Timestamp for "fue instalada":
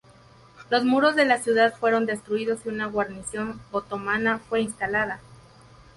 4.39-5.19